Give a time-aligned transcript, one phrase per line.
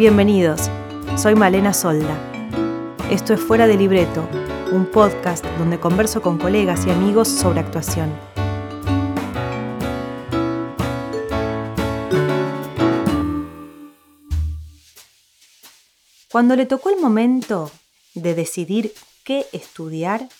[0.00, 0.70] Bienvenidos,
[1.18, 2.16] soy Malena Solda.
[3.10, 4.26] Esto es Fuera de Libreto,
[4.72, 8.10] un podcast donde converso con colegas y amigos sobre actuación.
[16.32, 17.70] Cuando le tocó el momento
[18.14, 20.30] de decidir qué estudiar,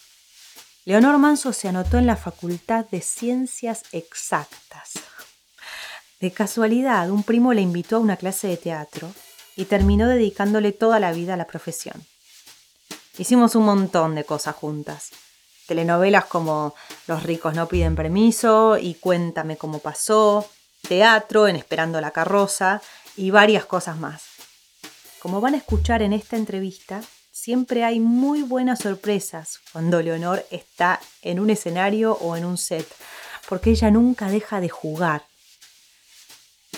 [0.87, 4.95] Leonor Manso se anotó en la Facultad de Ciencias Exactas.
[6.19, 9.13] De casualidad, un primo le invitó a una clase de teatro
[9.61, 12.03] y terminó dedicándole toda la vida a la profesión.
[13.19, 15.11] Hicimos un montón de cosas juntas.
[15.67, 16.75] Telenovelas como
[17.07, 20.49] Los ricos no piden permiso y Cuéntame cómo pasó,
[20.89, 22.81] teatro en Esperando la carroza
[23.17, 24.23] y varias cosas más.
[25.19, 31.01] Como van a escuchar en esta entrevista, siempre hay muy buenas sorpresas cuando Leonor está
[31.21, 32.89] en un escenario o en un set,
[33.47, 35.30] porque ella nunca deja de jugar.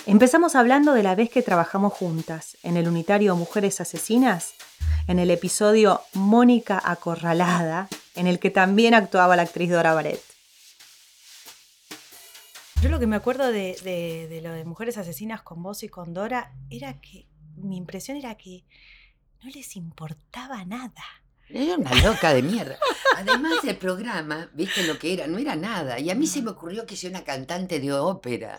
[0.05, 4.53] Empezamos hablando de la vez que trabajamos juntas en el unitario Mujeres Asesinas,
[5.07, 10.21] en el episodio Mónica Acorralada, en el que también actuaba la actriz Dora Baret.
[12.81, 16.13] Yo lo que me acuerdo de, de lo de Mujeres Asesinas con vos y con
[16.13, 18.65] Dora era que mi impresión era que
[19.41, 21.22] no les importaba nada.
[21.53, 22.77] Era una loca de mierda.
[23.15, 25.99] Además del programa, viste lo que era, no era nada.
[25.99, 28.57] Y a mí se me ocurrió que sea una cantante de ópera.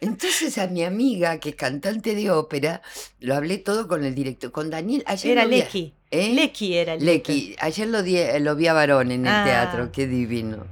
[0.00, 2.80] Entonces a mi amiga, que es cantante de ópera,
[3.18, 5.02] lo hablé todo con el director, con Daniel.
[5.06, 5.94] Ayer era Lecky.
[6.10, 6.32] ¿Eh?
[6.34, 7.56] Lecky era el Lecky.
[7.58, 9.44] Ayer lo, lo vi a Varón en el ah.
[9.44, 10.66] teatro, qué divino.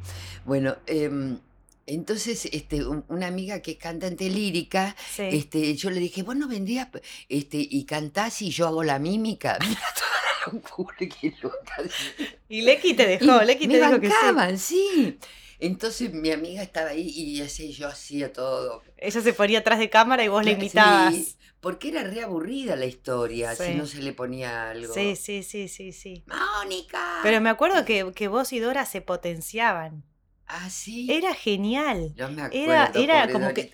[0.44, 1.10] Bueno, eh,
[1.86, 6.88] entonces, este, una amiga que es cantante lírica, este, yo le dije, bueno, vendrías
[7.28, 9.56] este, y cantás y yo hago la mímica.
[9.66, 10.35] Mira toda la
[12.48, 14.58] Y Lecky te dejó, Lecky te dijo que sí.
[14.58, 15.18] sí.
[15.58, 18.82] Entonces mi amiga estaba ahí y así yo hacía todo.
[18.96, 21.14] Ella se ponía atrás de cámara y vos le imitabas.
[21.14, 24.92] Sí, porque era reaburrida la historia, si no se le ponía algo.
[24.92, 26.24] Sí, sí, sí, sí, sí.
[26.26, 27.20] ¡Mónica!
[27.22, 30.04] Pero me acuerdo que, que vos y Dora se potenciaban.
[30.48, 31.10] Ah, sí.
[31.10, 32.14] Era genial.
[32.52, 33.70] era era como que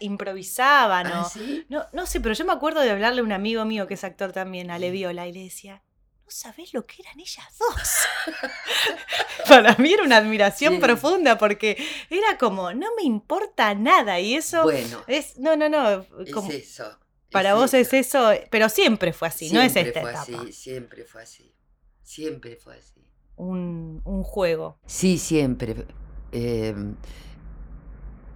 [0.00, 1.26] improvisaba, ¿no?
[1.68, 1.86] ¿no?
[1.92, 4.32] No sé, pero yo me acuerdo de hablarle a un amigo mío que es actor
[4.32, 5.82] también, a Leviola, y le decía,
[6.24, 7.90] no sabés lo que eran ellas dos.
[9.48, 14.64] Para mí era una admiración profunda porque era como, no me importa nada y eso
[14.64, 16.04] bueno, es, no, no, no.
[16.32, 16.98] Como, es eso.
[17.30, 20.42] Para vos es eso, pero siempre fue así, no es esta fue etapa.
[20.42, 21.54] Así, siempre fue así,
[22.02, 23.01] siempre fue así
[23.36, 24.78] un, juego.
[24.86, 25.86] Sí, siempre.
[26.32, 26.94] Em,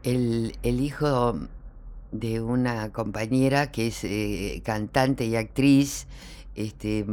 [0.02, 1.38] el, hijo
[2.12, 6.06] de una compañera que es eh, cantante y actriz,
[6.54, 7.04] este,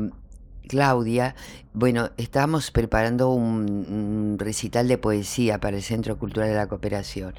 [0.68, 1.36] Claudia,
[1.74, 7.34] bueno, estábamos preparando un, recital de poesía para el Centro Cultural de la Cooperación.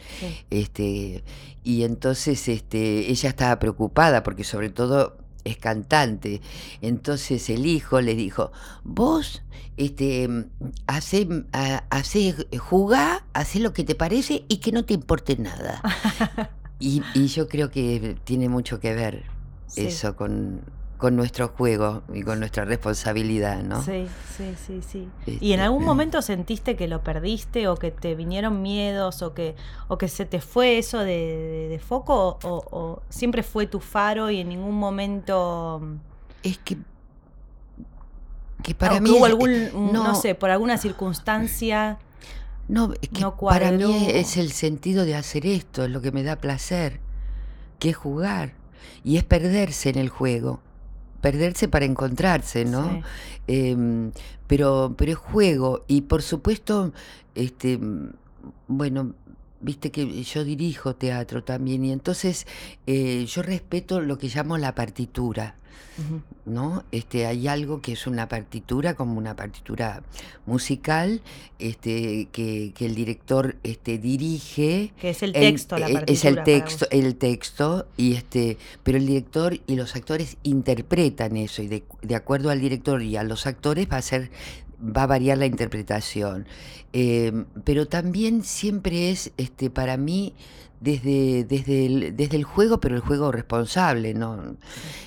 [0.51, 1.25] Este,
[1.63, 6.41] y entonces este, ella estaba preocupada porque sobre todo es cantante.
[6.81, 9.43] Entonces el hijo le dijo, vos
[9.77, 10.47] este,
[10.87, 11.29] hace,
[11.91, 15.83] hace, jugá, hace lo que te parece y que no te importe nada.
[16.79, 19.25] y, yo creo que tiene mucho que ver
[19.77, 20.63] eso con,
[21.05, 23.83] con nuestro juego y con nuestra responsabilidad, ¿no?
[23.83, 24.07] Sí,
[24.39, 25.09] sí, sí, sí.
[25.27, 29.35] ¿Y en este, algún momento sentiste que lo perdiste o que te vinieron miedos o
[29.35, 29.55] que,
[29.89, 34.49] o que se te fue eso de, foco o, siempre fue tu faro y en
[34.49, 35.83] ningún momento...
[36.43, 36.79] Es que...
[38.63, 39.11] Que para mí...
[39.11, 41.99] Hubo algún, no, sé, por alguna circunstancia...
[42.67, 46.23] No, es que para mí es el sentido de hacer esto, es lo que me
[46.23, 47.01] da placer,
[47.79, 48.55] que es jugar
[49.05, 50.63] y es perderse en el juego
[51.25, 53.01] perderse para encontrarse, ¿no?
[53.47, 54.13] Em,
[54.47, 56.93] pero, pero es juego y por supuesto,
[57.35, 57.81] este,
[58.69, 59.15] bueno,
[59.63, 62.47] viste que yo dirijo teatro también y entonces
[62.87, 65.57] eh, yo respeto lo que llamo la partitura.
[66.45, 66.85] ¿No?
[66.93, 70.03] Este, hay algo que es una partitura, como una partitura
[70.47, 71.23] musical,
[71.59, 74.93] este, que, el director este, dirige.
[75.01, 76.13] Que es el texto, la partitura.
[76.13, 81.37] Eh, es el texto, el texto, y este, pero el director y los actores interpretan
[81.37, 84.31] eso, y de, de acuerdo al director y a los actores va a ser
[84.85, 86.47] va a variar la interpretación.
[86.93, 90.35] Em, pero también siempre es, este, para mí,
[90.81, 94.57] desde, desde, el, desde el juego, pero el juego responsable, ¿no?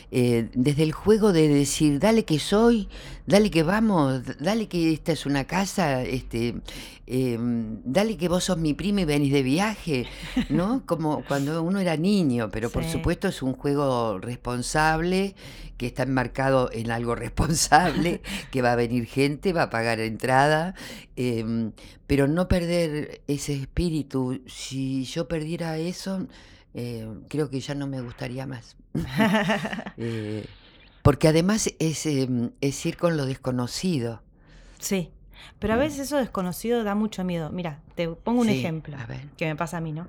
[0.09, 2.87] Eh, desde el juego de decir, dale que soy,
[3.25, 6.55] dale que vamos, dale que esta es una casa, este,
[7.07, 10.05] em, dale que vos sos mi prima y venís de viaje,
[10.49, 10.83] ¿no?
[10.85, 15.35] Como cuando uno era niño, pero por supuesto es un juego responsable
[15.75, 20.73] que está enmarcado en algo responsable, que va a venir gente, va a pagar entrada,
[21.17, 21.73] em,
[22.07, 24.41] pero no perder ese espíritu.
[24.47, 26.27] Si yo perdiera eso,
[26.73, 28.75] eh, creo que ya no me gustaría más.
[29.97, 30.45] Eh,
[31.01, 34.21] porque además es, em, es ir con lo desconocido.
[34.79, 35.11] Sí,
[35.59, 35.79] pero a Mm.
[35.79, 37.49] veces eso desconocido da mucho miedo.
[37.49, 38.95] Mira, te pongo un Sí, ejemplo
[39.37, 40.07] que me pasa a mí, ¿no?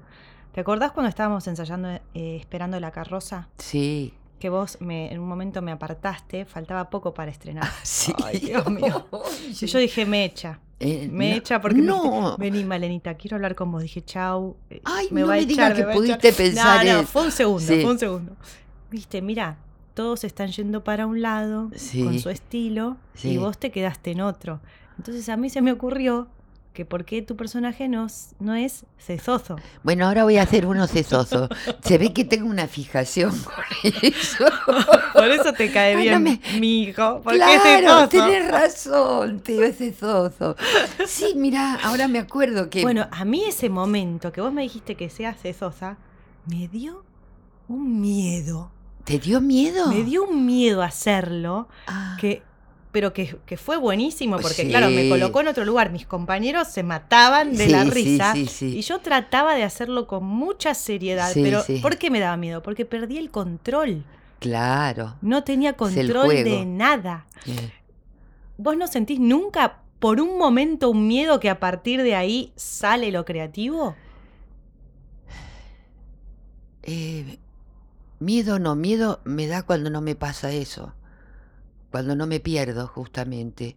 [0.53, 3.49] ¿Te acordás cuando estábamos ensayando, eh, esperando la carroza?
[3.59, 4.12] Sí.
[4.41, 7.65] Que vos me, en un momento me apartaste, faltaba poco para estrenar.
[7.85, 8.12] Sí.
[8.25, 9.06] Ay, Dios mío.
[9.49, 10.59] Y yo dije, me echa.
[10.80, 12.36] Eh, Me no- echa porque no.
[12.38, 13.82] vení, Malenita, quiero hablar con vos.
[13.82, 14.56] Dije, chau.
[14.70, 16.19] eh, Ay, me no va a me echar, que me va a echar".
[16.20, 17.80] pudiste pensar No, fue un segundo, Sí.
[17.82, 18.36] fue un segundo.
[18.90, 19.56] Viste, mira,
[19.94, 21.70] todos están yendo para un lado
[22.04, 23.30] con su estilo Sí.
[23.30, 24.60] y vos te quedaste en otro.
[24.96, 26.28] Entonces a mí se me ocurrió
[26.72, 28.06] que por qué tu personaje no,
[28.38, 29.56] no es cesoso.
[29.82, 31.48] Bueno, ahora voy a hacer uno cesoso.
[31.82, 34.44] Se ve que tengo una fijación con eso.
[35.12, 39.76] Por eso te cae bien no me- mi hijo, porque Claro, tenés razón, tío, es
[39.78, 40.56] cesoso.
[41.06, 42.82] Sí, mira, ahora me acuerdo que.
[42.82, 45.96] Bueno, a mí ese momento que vos me dijiste que sea cesosa,
[46.46, 47.05] me dio
[47.69, 48.70] un miedo.
[49.05, 49.88] ¿te dio miedo?
[49.88, 52.43] Me dio un miedo hacerlo, Ah, que,
[52.93, 55.90] pero que, que fue buenísimo, porque claro, me colocó en otro lugar.
[55.90, 58.32] Mis compañeros se mataban de la Sí, risa.
[58.34, 58.76] sí, sí.
[58.78, 61.31] Y yo trataba de hacerlo con mucha seriedad.
[61.32, 61.64] Pero.
[61.81, 62.62] ¿por qué me daba miedo?
[62.62, 64.04] Porque perdí el control.
[64.38, 65.17] Claro.
[65.20, 67.26] No tenía control de nada.
[68.56, 73.11] ¿Vos no sentís nunca por un momento un miedo que a partir de ahí sale
[73.11, 73.96] lo creativo?
[76.90, 77.38] eh,
[78.19, 80.94] miedo no, miedo me da cuando no me pasa eso.
[81.90, 83.76] Cuando no me pierdo, justamente.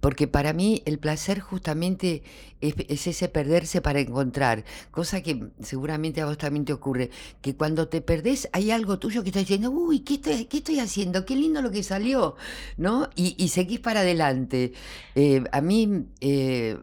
[0.00, 2.22] Porque para mí el placer justamente
[2.60, 7.10] es, es ese perderse para encontrar, cosa que seguramente a vos también te ocurre,
[7.42, 10.78] que cuando te perdés hay algo tuyo que está diciendo, uy, ¿qué estoy, qué estoy
[10.78, 11.24] haciendo?
[11.24, 12.36] Qué lindo lo que salió,
[12.76, 13.08] ¿no?
[13.16, 14.72] Y, y seguís para adelante.
[15.16, 16.78] Eh, a mí eh,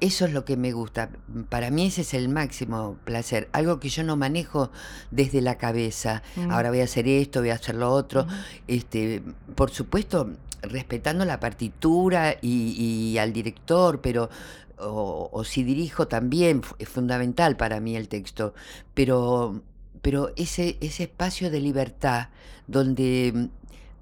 [0.00, 1.10] eso es lo que me gusta,
[1.48, 4.70] para mí ese es el máximo placer, algo que yo no manejo
[5.12, 6.50] desde la cabeza, Mm.
[6.50, 8.26] ahora voy a hacer esto, voy a hacer lo otro,
[8.66, 9.22] este,
[9.54, 10.30] por supuesto,
[10.62, 14.30] respetando la partitura y, y al director, pero
[14.78, 18.54] o, o si dirijo también es fundamental para mí el texto,
[18.94, 19.62] pero,
[20.00, 22.28] pero ese, ese espacio de libertad
[22.66, 23.44] donde mm,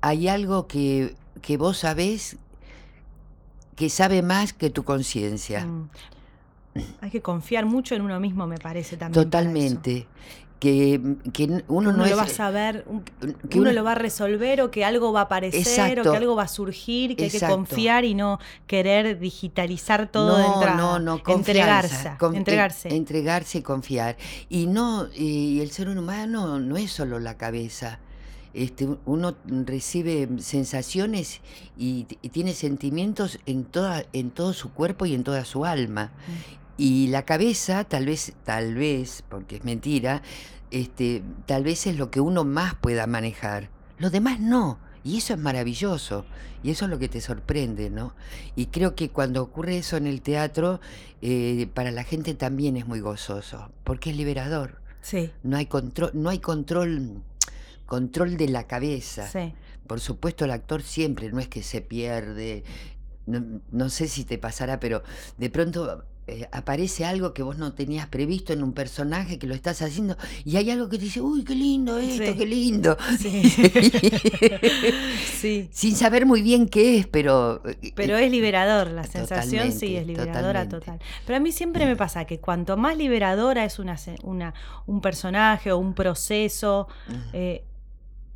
[0.01, 2.37] hay algo que, que vos sabés
[3.77, 5.65] que sabe más que tu conciencia.
[5.67, 5.89] Mm.
[7.01, 9.25] Hay que confiar mucho en uno mismo, me parece también.
[9.25, 10.07] Totalmente.
[10.61, 11.01] Que,
[11.33, 12.17] que n- uno, Uno, no lo es.
[12.19, 15.21] va a saber, un- que uno uno- lo va a resolver o que algo va
[15.21, 19.19] a aparecer o que algo va a surgir, que hay que confiar y no querer
[19.19, 20.77] digitalizar todo de no, entrada.
[20.77, 22.95] no, no, entregarse, en- entregarse.
[22.95, 24.19] entregarse y confiar.
[24.51, 27.99] Y no, y el ser humano no es solo la cabeza.
[28.53, 31.41] Este, uno recibe sensaciones
[31.79, 36.11] y, y tiene sentimientos en toda, en todo su cuerpo y en toda su alma.
[36.81, 40.23] Y la cabeza, tal vez, tal vez, porque es mentira,
[40.71, 43.69] este, tal vez es lo que uno más pueda manejar.
[43.99, 44.79] Lo demás no.
[45.05, 46.25] Y eso es maravilloso.
[46.63, 48.15] Y eso es lo que te sorprende, ¿no?
[48.57, 50.81] Y creo que cuando ocurre eso en el teatro,
[51.21, 54.81] eh, para la gente también es muy gozoso, porque es liberador.
[55.03, 57.23] Sí, No hay control, no hay control,
[57.85, 59.27] control de la cabeza.
[59.29, 59.53] sí.
[59.87, 62.63] Por supuesto, el actor siempre, no es que se pierde.
[63.27, 65.03] No, no sé si te pasará, pero
[65.37, 69.55] de pronto eh, aparece algo que vos no tenías previsto en un personaje que lo
[69.55, 72.39] estás haciendo y hay algo que te dice, uy, qué lindo esto, Sí.
[72.39, 72.97] qué lindo.
[73.19, 73.43] Sí.
[75.41, 75.69] sí.
[75.73, 77.63] Sin saber muy bien qué es, pero...
[77.67, 80.79] eh, Pero es liberador, la sensación sí es liberadora totalmente.
[80.79, 81.01] total.
[81.27, 83.97] Pero a mí siempre me pasa que cuanto más liberadora es una,
[84.87, 86.89] un personaje o un proceso,
[87.33, 87.65] eh,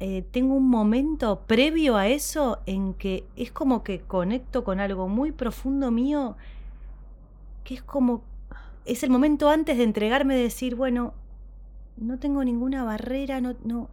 [0.01, 5.09] eh, tengo un momento previo a eso en que es como que conecto con algo
[5.09, 6.37] muy profundo mío,
[7.65, 8.23] que es como,
[8.85, 11.15] es el momento antes de entregarme, de decir, bueno,
[11.97, 13.89] no tengo ninguna barrera, no, no,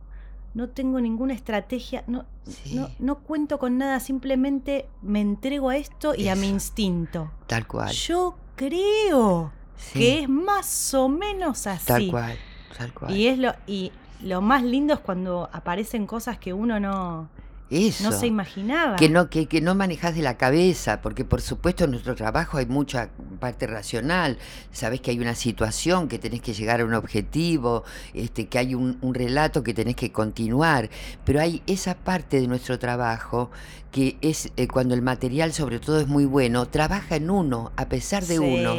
[0.54, 2.76] no tengo ninguna estrategia, no, Sí.
[2.76, 7.32] no, no cuento con nada, simplemente me entrego a esto y a mi instinto.
[7.48, 7.92] Tal cual.
[7.92, 11.86] Yo creo sí, que es más o menos así.
[11.86, 12.38] Tal cual,
[12.78, 13.16] tal cual.
[13.16, 13.92] Y es lo, y
[14.24, 17.30] lo más lindo es cuando aparecen cosas que uno no,
[17.72, 18.10] Eso.
[18.10, 18.98] no se imaginaba.
[18.98, 22.58] Que no, que, que no manejas de la cabeza, porque por supuesto en nuestro trabajo
[22.58, 23.10] hay mucha
[23.40, 24.38] parte racional.
[24.74, 28.76] Sabes que hay una situación, que tenés que llegar a un objetivo, este, que hay
[28.76, 30.90] un, un relato que tenés que continuar.
[31.24, 33.50] Pero hay esa parte de nuestro trabajo
[33.92, 37.88] que es eh, cuando el material, sobre todo, es muy bueno, trabaja en uno, a
[37.90, 38.74] pesar de uno.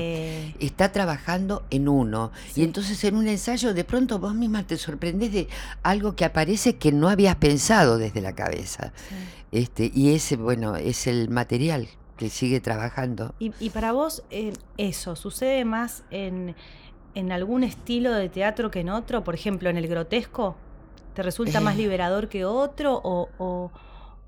[0.62, 2.30] Está trabajando en uno.
[2.52, 2.60] Sí.
[2.60, 5.48] Y entonces en un ensayo de pronto vos misma te sorprendés de
[5.82, 8.92] algo que aparece que no habías pensado desde la cabeza.
[9.08, 9.14] Sí.
[9.52, 13.34] Este, y ese, bueno, es el material que sigue trabajando.
[13.38, 16.54] Y, y para vos, eh, eso, sucede más en,
[17.14, 19.24] en algún estilo de teatro que en otro?
[19.24, 20.56] Por ejemplo, en el grotesco,
[21.14, 21.78] ¿te resulta más Eh.
[21.78, 23.70] liberador que otro o, o-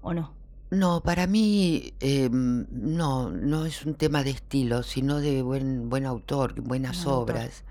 [0.03, 0.33] o no?
[0.75, 6.05] No, para mí em, no, no es un tema de estilo, sino de buen, buen
[6.07, 7.37] autor, buenas Buen autor.
[7.37, 7.63] obras,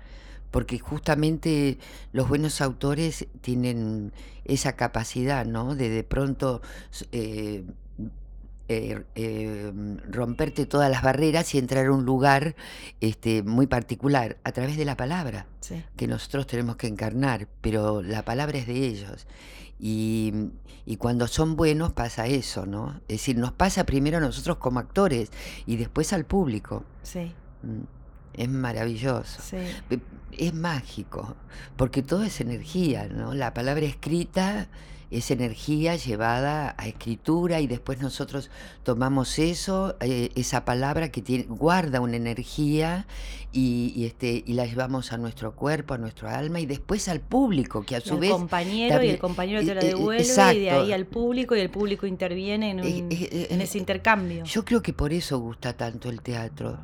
[0.50, 1.78] porque justamente
[2.12, 4.12] los buenos autores tienen
[4.44, 5.74] esa capacidad, ¿no?
[5.74, 7.64] De de pronto s- eh,
[8.68, 9.72] eh, eh,
[10.10, 12.56] romperte todas las barreras y entrar a un lugar
[13.02, 15.82] este, muy particular a través de la palabra Sí.
[15.96, 19.26] que nosotros tenemos que encarnar, pero la palabra es de ellos.
[19.86, 20.32] Y,
[20.86, 23.00] y cuando son buenos pasa eso, ¿no?
[23.06, 25.30] Es decir, nos pasa primero a nosotros como actores
[25.66, 26.84] y después al público.
[27.02, 27.82] Sí, Mm,
[28.32, 29.42] Es maravilloso.
[29.42, 29.58] sí.
[30.38, 31.36] Es mágico,
[31.76, 33.34] porque todo es energía, ¿no?
[33.34, 34.68] La palabra escrita
[35.16, 38.50] es energía llevada a escritura y después nosotros
[38.82, 43.06] tomamos eso, eh, esa palabra que tiene, guarda una energía
[43.52, 47.20] y, y, este, y la llevamos a nuestro cuerpo, a nuestro alma y después al
[47.20, 48.30] público, que a su vez...
[48.32, 51.60] compañero y el compañero te la eh, eh, devuelve y de ahí al público y
[51.60, 54.44] el público interviene en, Eh, un- eh, eh, en eh, ese intercambio.
[54.44, 56.78] Yo creo que por eso gusta tanto el teatro.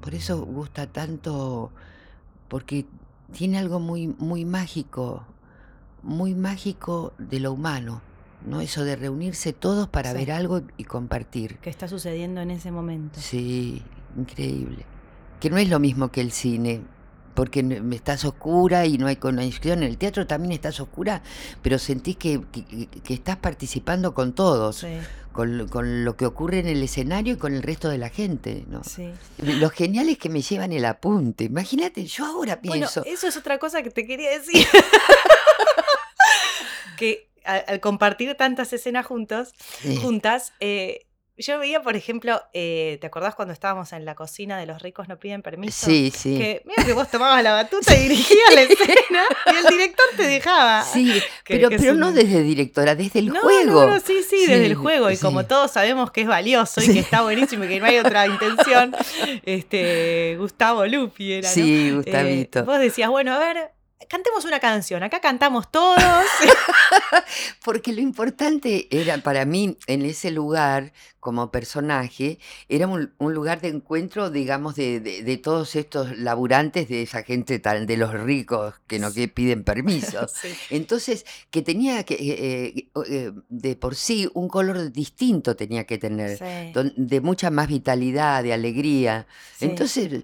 [0.00, 1.72] Por eso gusta tanto,
[2.48, 2.84] porque
[3.32, 5.24] tiene algo muy, muy mágico,
[6.04, 8.02] muy mágico de lo humano,
[8.46, 8.60] ¿no?
[8.60, 10.18] Eso de reunirse todos para Sí.
[10.18, 11.56] ver algo y compartir.
[11.58, 13.18] que está sucediendo en ese momento.
[13.20, 13.82] Sí,
[14.16, 14.84] increíble.
[15.40, 16.82] Que no es lo mismo que el cine,
[17.34, 19.82] porque estás oscura y no hay conexión.
[19.82, 21.22] En el teatro también estás oscura,
[21.62, 24.88] pero sentís que, que- que estás participando con todos Sí,
[25.32, 28.64] con, con lo que ocurre en el escenario y con el resto de la gente,
[28.68, 28.84] ¿no?
[28.84, 29.10] sí.
[29.38, 31.42] Lo genial es que me llevan el apunte.
[31.44, 33.02] Imagínate, yo ahora Bueno, pienso.
[33.04, 34.64] eso es otra cosa que te quería decir.
[36.96, 39.52] que al, al compartir tantas escenas juntos,
[39.84, 44.56] eh, juntas, eh, yo veía, por ejemplo, eh, ¿te acordás cuando estábamos en la cocina
[44.56, 45.84] de los ricos no piden permiso?
[45.84, 46.38] sí, sí.
[46.38, 49.22] Que mira que vos tomabas la batuta y dirigías la escena
[49.52, 50.84] y el director te dejaba.
[50.84, 51.12] Sí,
[51.44, 53.80] que- pero, que pero no desde directora, desde el no, juego.
[53.84, 55.10] No, no, sí, sí, desde el juego.
[55.10, 55.22] Y sí.
[55.22, 58.28] como todos sabemos que es valioso y que está buenísimo y que no hay otra
[58.28, 58.94] intención,
[59.44, 61.54] este, Gustavo Lupi era, ¿no?
[61.54, 62.64] Sí, Eh, Gustavito.
[62.64, 63.70] vos decías, bueno, a ver,
[64.08, 65.02] cantemos una canción.
[65.02, 65.98] Acá cantamos todos.
[67.64, 73.60] Porque lo importante era para mí en ese lugar, como personaje, era un, un lugar
[73.62, 78.12] de encuentro, digamos, de, de- de todos estos laburantes, de esa gente tan, de los
[78.12, 80.26] ricos que no que piden permiso.
[80.34, 80.54] Sí.
[80.70, 85.96] Entonces, que tenía que, eh, eh, eh, de por sí, un color distinto tenía que
[85.96, 89.26] tener, Sí, de mucha más vitalidad, de alegría.
[89.56, 89.64] sí.
[89.66, 90.22] Entonces,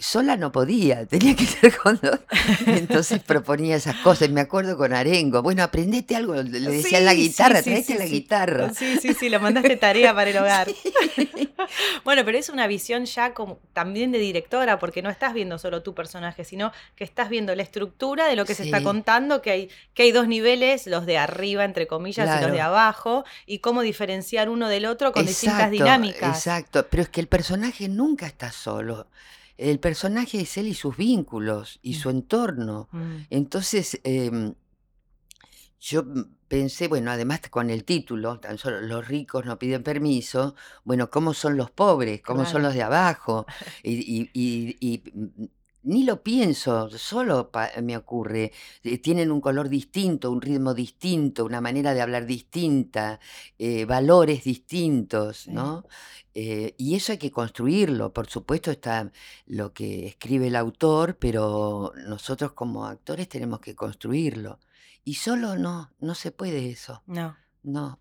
[0.00, 2.20] sola no podía, tenía que ser con dos.
[2.66, 4.30] Entonces proponía esas cosas.
[4.30, 7.98] Me acuerdo con Arengo, bueno, aprendete algo, le decía la sí, guitarra, sí, traete sí,
[7.98, 8.74] la guitarra.
[8.74, 10.68] Sí, sí, sí, lo mandaste tarea para el hogar.
[12.04, 15.82] Bueno, pero es una visión ya como también de directora, porque no estás viendo solo
[15.82, 19.50] tu personaje, sino que estás viendo la estructura de lo que se está contando, que
[19.50, 23.58] hay, que hay dos niveles, los de arriba, entre comillas, y los de abajo, y
[23.58, 26.36] cómo diferenciar uno del otro con distintas dinámicas.
[26.36, 29.06] Exacto, pero es que el personaje nunca está solo.
[29.60, 32.88] El personaje es él y sus vínculos y su entorno.
[32.92, 34.54] Mm, Entonces, em,
[35.80, 40.54] yo mm, pensé, bueno, además con el título, tan solo los ricos no piden permiso,
[40.84, 42.22] bueno, ¿cómo son los pobres?
[42.22, 43.46] ¿Cómo son los de abajo?
[43.82, 45.44] Y, y- y- y, mm,
[45.82, 48.52] ni lo pienso, solo pa- me ocurre.
[48.84, 53.18] Eh, Tienen un color distinto, un ritmo distinto, una manera de hablar distinta,
[53.58, 55.48] eh, valores distintos.
[55.48, 55.84] ¿no?
[56.34, 58.12] Eh, y eso hay que construirlo.
[58.12, 59.10] Por supuesto está
[59.46, 64.58] lo que escribe el autor, pero nosotros como actores tenemos que construirlo.
[65.04, 67.02] Y solo no, no se puede eso.
[67.06, 67.36] No.
[67.62, 67.98] No.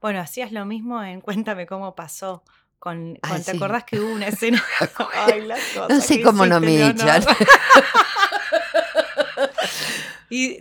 [0.00, 2.42] Bueno, hacías lo mismo en Cuéntame cómo pasó.
[2.80, 3.56] Con, Ah, ¿Te sí.
[3.58, 4.64] acordás que hubo una escena?
[5.14, 7.22] Ay, las No sé cómo no me echan.
[10.30, 10.60] Y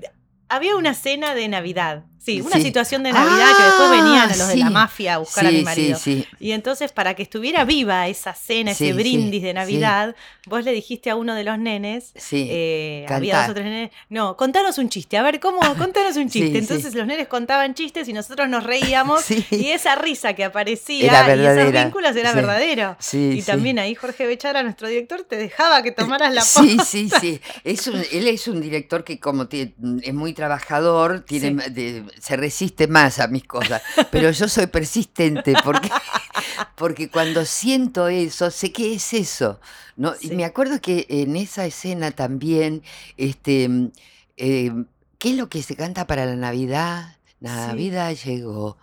[0.50, 2.04] había una cena de Navidad.
[2.30, 2.62] Sí, una Sí.
[2.64, 4.74] situación de Navidad que después Ah, venían los de la sí.
[4.74, 6.00] mafia a buscar a mi Sí, sí, marido.
[6.00, 6.26] sí.
[6.40, 9.54] Y entonces, para que estuviera viva esa cena, Sí, ese sí, brindis de sí.
[9.54, 12.48] Navidad, vos le dijiste a uno de los nenes, Sí.
[12.50, 15.60] eh, había dos o tres nenes, no, contanos un chiste, a ver, ¿cómo?
[15.94, 16.52] Contanos un Sí, chiste.
[16.52, 16.58] sí.
[16.58, 19.46] Entonces los nenes contaban chistes y nosotros nos reíamos Sí.
[19.52, 22.36] y esa risa que aparecía y esos vínculos era sí.
[22.36, 22.96] verdadero.
[23.00, 23.48] Sí, Y sí.
[23.48, 26.86] también ahí Jorge Bechara, nuestro director, te dejaba que tomaras la Sí, posta.
[26.86, 27.42] sí, sí.
[27.64, 31.70] Es un- él es un director que como es muy trabajador, tiene, Sí.
[31.72, 35.90] de- se resiste más a mis cosas, pero yo soy persistente porque,
[36.76, 39.60] porque cuando siento eso, sé que es eso.
[39.96, 40.14] ¿no?
[40.16, 40.30] Sí.
[40.32, 42.84] Y me acuerdo que en esa escena también,
[43.18, 43.92] este, mm,
[44.38, 44.72] eh,
[45.18, 47.18] ¿qué es lo que se canta para la Navidad?
[47.42, 48.78] Navidad llegó.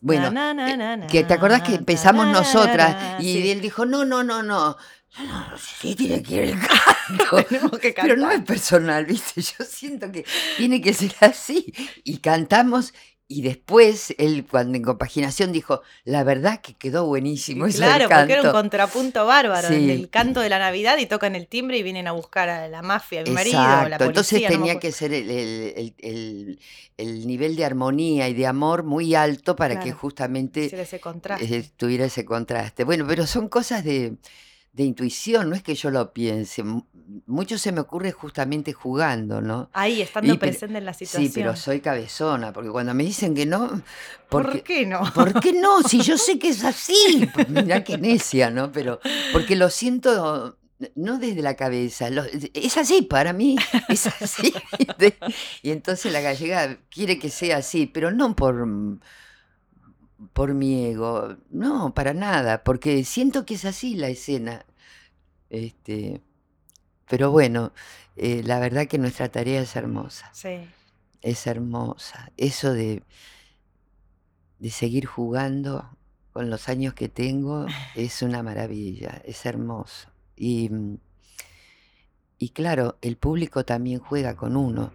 [0.00, 3.50] Bueno, Na, na, eh, na, Que te acordás que empezamos nosotras y sí.
[3.50, 4.76] él dijo, no, no, no, no,
[5.26, 7.78] No, sí, tiene que ir el canto.
[8.02, 9.40] Pero no es personal, ¿viste?
[9.40, 10.24] Yo siento que
[10.56, 11.72] tiene que ser así.
[12.04, 12.92] Y cantamos
[13.30, 18.16] y después él, cuando en compaginación, dijo, la verdad que quedó buenísimo eso Claro, del
[18.16, 18.58] porque era un canto.
[18.58, 19.86] contrapunto bárbaro, el Sí.
[19.86, 22.80] del canto de la Navidad y tocan el timbre y vienen a buscar a la
[22.80, 24.08] mafia, a mi marido, o la Exacto, policía.
[24.08, 26.58] entonces no tenía que ser el, el- el- el-
[26.96, 31.44] el nivel de armonía y de amor muy alto para que justamente ese contraste.
[31.54, 32.84] eh, tuviera ese contraste.
[32.84, 34.14] Bueno, pero son cosas de,
[34.72, 36.62] de intuición, no es que yo lo piense.
[36.62, 36.84] mu-
[37.26, 39.70] Mucho se me ocurre justamente jugando, ¿no?
[39.72, 41.32] Ahí, estando Y pero- presente en la Sí, situación.
[41.34, 43.82] pero soy cabezona, porque cuando me dicen que no,
[44.28, 45.00] ¿Por porque, qué no?
[45.14, 45.82] ¿por qué no?
[45.82, 46.94] Si yo sé que es así.
[47.34, 48.70] Pues Mirá qué necia, ¿no?
[48.72, 49.00] Pero
[49.32, 50.58] porque lo siento
[50.94, 53.56] no desde la cabeza, lo- es así para mí,
[53.88, 54.52] es así.
[55.62, 58.66] Y entonces la gallega quiere que sea así, pero no por,
[60.32, 64.64] por mi ego, no, para nada, porque siento que es así la escena.
[65.50, 66.20] Este,
[67.08, 67.72] pero bueno,
[68.16, 70.68] eh, la verdad que nuestra tarea es hermosa, Sí.
[71.22, 72.32] es hermosa.
[72.36, 73.02] Eso de,
[74.58, 75.88] de seguir jugando
[76.32, 80.08] con los años que tengo es una maravilla, es hermoso.
[80.36, 80.70] Y,
[82.38, 84.92] y claro, el público también juega con uno,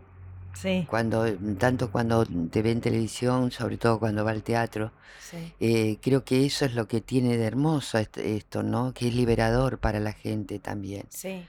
[0.53, 1.25] Sí, cuando,
[1.57, 4.91] tanto cuando te ve en televisión, sobre todo cuando va al teatro.
[5.17, 5.53] sí.
[5.59, 8.93] Eh, creo que eso es lo que tiene de hermoso est- esto, ¿no?
[8.93, 11.05] Que es liberador para la gente también.
[11.09, 11.47] Sí,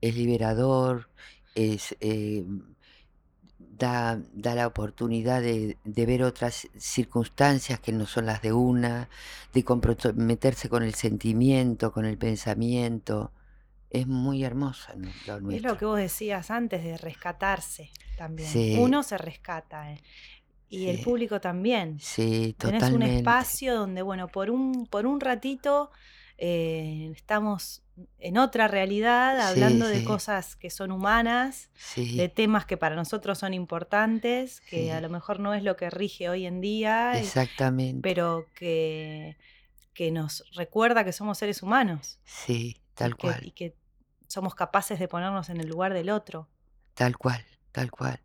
[0.00, 1.08] Es liberador,
[1.54, 2.44] es, eh,
[3.58, 9.08] da, da la oportunidad de, de ver otras circunstancias que no son las de una,
[9.52, 13.32] de comprometerse con el sentimiento, con el pensamiento.
[13.90, 18.48] Es muy lo es lo que vos decías antes de rescatarse también.
[18.48, 18.76] Sí.
[18.78, 20.00] Uno se rescata eh,
[20.68, 21.98] y el público también.
[22.00, 23.16] Sí, Tenés un totalmente.
[23.18, 25.90] espacio donde, bueno, por un, por un ratito
[26.38, 27.82] eh, estamos
[28.18, 33.38] en otra realidad, Sí, hablando de cosas que son humanas, de temas que para nosotros
[33.38, 38.00] son importantes, que a lo mejor no es lo que rige hoy en día, exactamente.
[38.02, 39.38] pero que,
[39.94, 43.46] que nos recuerda que somos seres humanos Sí, y tal que, cual.
[43.46, 43.76] y que
[44.26, 46.48] somos capaces de ponernos en el lugar del otro.
[46.94, 48.20] Tal cual, tal cual.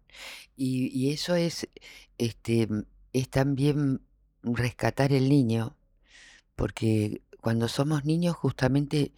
[0.56, 1.68] Y, y eso es,
[2.18, 4.02] este, mm, es también
[4.44, 5.76] rescatar el niño,
[6.56, 9.14] porque cuando somos niños, justamente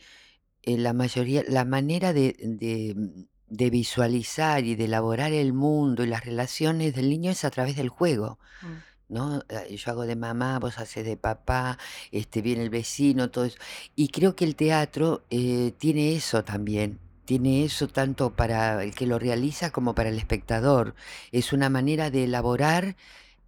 [0.63, 6.03] eh, la mayoría, la manera de, de, mm, de visualizar y de elaborar el mundo
[6.03, 8.39] y las relaciones del niño es a través del juego.
[8.61, 8.92] Mm.
[9.13, 9.43] ¿No?
[9.49, 11.77] Eh, Yo hago de mamá, vos haces de papá,
[12.11, 13.57] este, viene el vecino, todo eso.
[13.95, 16.99] Y creo que el teatro eh, tiene eso también.
[17.25, 20.95] Tiene eso tanto para el que lo realiza como para el espectador.
[21.31, 22.97] Es una manera de elaborar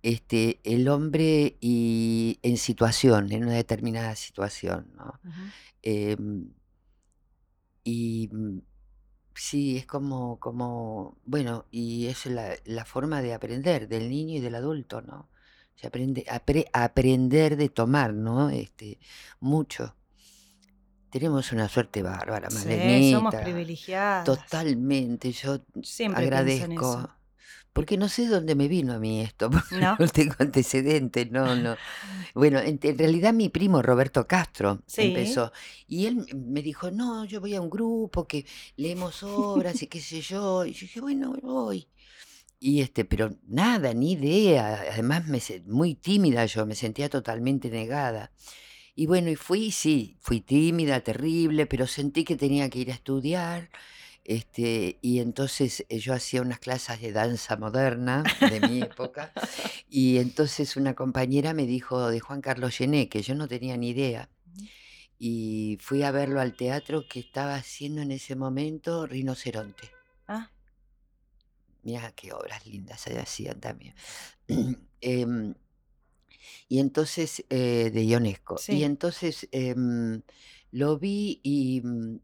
[0.04, 4.88] este, el hombre y en situación, en una determinada situación.
[5.82, 6.52] Em,
[7.84, 8.60] y mm,
[9.36, 14.40] sí, es como, como, bueno, y es la, la forma de aprender del niño y
[14.42, 15.30] del adulto, ¿no?
[15.76, 18.50] Se aprende, apre- aprender de tomar, ¿no?
[18.50, 18.98] Este,
[19.40, 19.96] mucho.
[21.10, 24.26] Tenemos una suerte bárbara, Sí, somos privilegiadas.
[24.26, 27.10] Totalmente, yo Siempre agradezco.
[27.72, 29.98] Porque no sé de dónde me vino a mí esto, porque ¿No?
[30.00, 31.76] no tengo antecedentes, no, no.
[32.34, 35.04] Bueno, en, en realidad mi primo Roberto Castro Sí.
[35.04, 35.52] empezó
[35.88, 38.46] y él me dijo, no, yo voy a un grupo que
[38.78, 40.66] leemos obras y qué sé yo.
[40.66, 41.88] Y yo dije, bueno, voy.
[42.60, 44.86] Y este, pero nada, ni idea.
[44.92, 48.32] Además, me, muy tímida yo, me sentía totalmente negada.
[48.96, 52.96] Y bueno, y fui, sí, fui tímida, terrible, pero sentí que tenía que ir a
[52.96, 53.70] estudiar.
[54.24, 59.32] Este, y entonces eh, yo hacía unas clases de danza moderna de mi época.
[59.88, 63.90] Y entonces una compañera me dijo de Juan Carlos Gené, que yo no tenía ni
[63.90, 64.30] idea.
[65.18, 69.92] Y fui a verlo al teatro que estaba haciendo en ese momento Rinoceronte.
[70.28, 70.52] Ah,
[71.86, 73.96] Mira qué obras lindas se hacían también.
[75.02, 75.54] Em,
[76.68, 78.56] y entonces, eh, de Ionesco.
[78.56, 78.84] Y sí.
[78.84, 80.22] entonces em,
[80.72, 82.20] lo vi y, mm,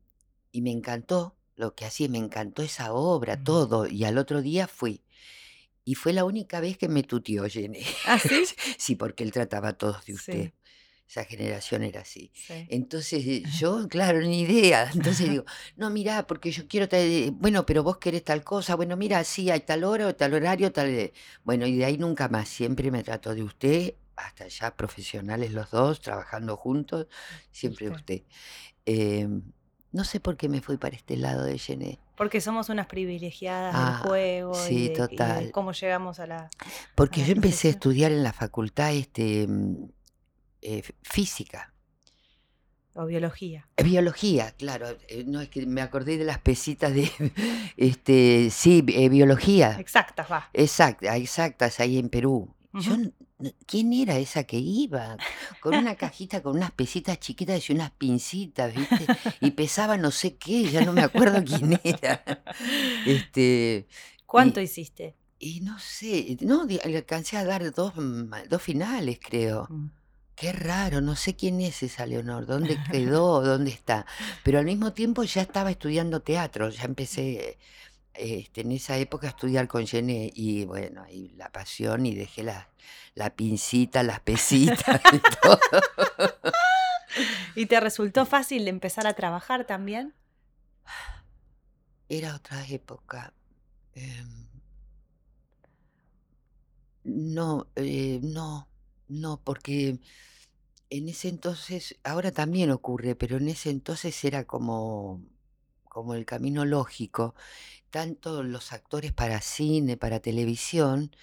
[0.52, 3.44] y me encantó lo que hacía, me encantó esa obra, Mm.
[3.44, 3.88] todo.
[3.88, 5.04] Y al otro día fui.
[5.86, 7.82] Y fue la única vez que me tuteó Jenny.
[8.06, 8.46] ¿Ah, sí?
[8.80, 10.54] Sí, porque él trataba a todos de Sí, usted.
[11.12, 12.32] Esa generación era así.
[12.34, 12.66] sí.
[12.70, 14.90] Entonces eh, yo, claro, ni idea.
[14.96, 15.44] Entonces digo,
[15.76, 18.76] no, mirá, porque yo quiero, tal- bueno, pero vos querés tal cosa.
[18.76, 20.88] Bueno, mira, sí, hay tal hora o tal horario, tal...
[20.88, 21.12] eh".
[21.44, 22.48] Bueno, y de ahí nunca más.
[22.48, 27.08] Siempre me trató de usted, hasta ya profesionales los dos, trabajando juntos,
[27.52, 28.00] siempre ¿Viste?
[28.00, 28.22] usted.
[28.86, 29.28] Eh,
[29.92, 32.00] no sé por qué me fui para este lado de Gené.
[32.16, 35.52] Porque somos unas privilegiadas del Ah, juego y sí, de, y de total.
[35.52, 36.50] cómo llegamos a la, a
[36.96, 39.90] Porque la yo empecé a estudiar en la facultad este, mm,
[40.62, 41.74] eh, física.
[42.94, 43.70] O biología.
[43.78, 44.98] Eh, Biología, claro.
[45.08, 47.10] eh, No es que me acordé de las pesitas de,
[47.78, 49.78] este, sí, eh, biología.
[49.80, 50.50] Exactas, va.
[50.54, 52.54] Exacta, exactas, ahí en Perú.
[52.74, 52.96] Yo,
[53.66, 55.18] ¿quién era esa que iba?
[55.62, 59.08] Con una cajita con unas pesitas chiquitas y unas pincitas, ¿viste?
[59.42, 62.24] Y pesaba no sé qué, ya no me acuerdo quién era.
[63.06, 63.88] Este,
[64.26, 65.16] ¿Cuánto y, hiciste?
[65.40, 69.68] y no sé, no, alcancé a dar dos, ma- dos finales, creo.
[69.70, 69.88] Mm.
[70.42, 74.08] Qué raro, no sé quién es esa Leonor, dónde quedó, dónde está.
[74.44, 77.60] Pero al mismo tiempo ya estaba estudiando teatro, ya empecé
[78.16, 82.42] este, en esa época a estudiar con Gené y bueno, ahí la pasión y dejé
[82.42, 82.70] la,
[83.14, 85.60] la pincita, las pesitas y todo.
[87.54, 90.16] ¿Y te resultó fácil empezar a trabajar también?
[92.10, 93.32] Era otra época.
[93.94, 94.48] em,
[97.04, 98.68] no, eh, no,
[99.08, 100.00] no, porque
[100.92, 105.24] en ese entonces, ahora también ocurre, pero en ese entonces era como,
[105.86, 107.34] como el camino lógico.
[107.90, 111.16] Tanto los actores para cine, para televisión,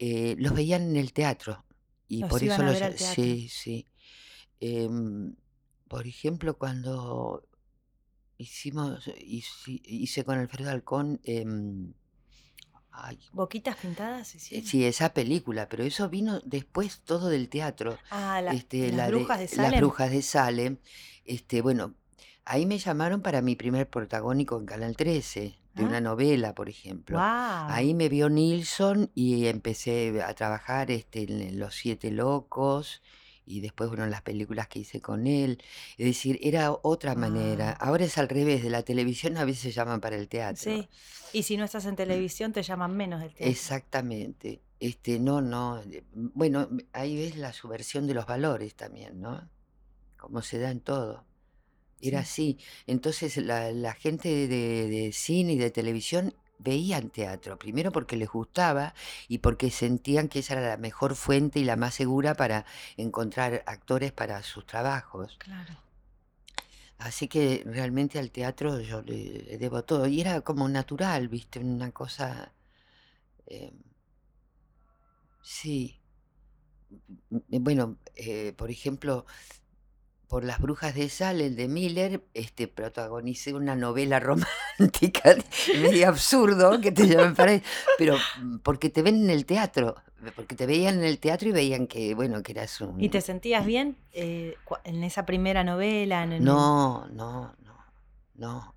[0.00, 1.64] eh, los veían en el teatro.
[2.08, 2.78] Y Los por eso los...
[2.96, 3.86] Sí, sí.
[4.58, 5.36] Em,
[5.86, 7.46] por ejemplo, cuando
[8.38, 11.94] hicimos, hice, hice con Alfredo Halcón, em,
[12.92, 14.66] ay, ¿Boquitas pintadas eh, hicieron?
[14.68, 17.98] sí, esa película, pero eso vino después todo del teatro.
[18.10, 19.80] Ah, la- Este, las la de brujas de Las Salem.
[19.80, 20.76] Brujas de Salem.
[21.24, 21.94] Este, bueno,
[22.44, 26.68] ahí me llamaron para mi primer protagónico en Canal 13, de Ah, una novela, por
[26.68, 27.18] ejemplo.
[27.20, 33.00] Ahí me vio Nilsson y empecé a trabajar este, en Los Siete Locos
[33.44, 35.62] y después, bueno, las películas que hice con él.
[35.98, 37.76] Es decir, era otra manera.
[37.80, 37.88] Wow.
[37.88, 40.62] Ahora es al revés, de la televisión a veces llaman para el teatro.
[40.62, 40.88] Sí.
[41.32, 43.50] Y si no estás en televisión, te llaman menos del teatro.
[43.50, 44.62] Exactamente.
[44.80, 45.80] Este, no, no.
[45.80, 49.48] eh, Bueno, ahí ves la subversión de los valores también, ¿no?
[50.16, 51.24] Como se da en todo.
[52.00, 52.56] Era Sí.
[52.56, 52.64] así.
[52.86, 58.28] Entonces la, la gente de, de cine y de televisión veían teatro, primero porque les
[58.30, 58.94] gustaba
[59.28, 62.64] y porque sentían que esa era la mejor fuente y la más segura para
[62.96, 65.38] encontrar actores para sus trabajos.
[65.38, 65.76] Claro.
[66.98, 70.06] Así que realmente al teatro yo le, debo todo.
[70.06, 71.58] Y era como natural, ¿viste?
[71.58, 72.52] Una cosa...
[73.46, 73.72] eh,
[75.42, 76.00] sí.
[77.30, 79.26] M- m- Bueno, eh, por ejemplo,
[80.32, 84.18] por Las Brujas de Salem de Miller, este, protagonicé una novela
[84.78, 85.36] romántica,
[85.74, 87.60] medio absurdo, que te llaman para
[87.98, 89.96] pero mm, porque te ven en el teatro,
[90.34, 93.22] porque te veían en el teatro y veían que, bueno, que eras ¿Y te un...
[93.22, 96.22] sentías bien eh, en esa primera novela?
[96.22, 97.84] En, No, no, no,
[98.34, 98.74] no,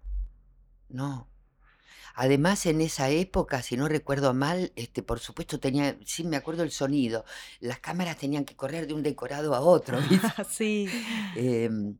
[0.89, 1.27] no.
[2.15, 6.63] Además, en esa época, si no recuerdo mal, este, por supuesto tenía, sí me acuerdo
[6.63, 7.25] el sonido,
[7.60, 9.99] las cámaras tenían que correr de un decorado a otro,
[10.49, 10.88] sí.
[11.36, 11.97] Em,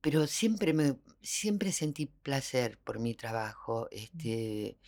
[0.00, 3.88] pero siempre me, siempre sentí placer por mi trabajo.
[3.90, 3.96] Mm.
[3.96, 4.78] Este,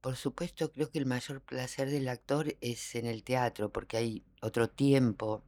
[0.00, 4.24] por supuesto, creo que el mayor placer del actor es en el teatro, porque hay
[4.40, 5.42] otro tiempo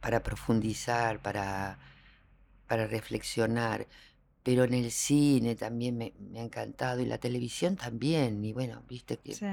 [0.00, 1.78] para profundizar, para,
[2.66, 3.86] para reflexionar.
[4.42, 8.44] Pero en el cine también me, me ha encantado y la televisión también.
[8.44, 9.46] Y bueno, viste que Sí.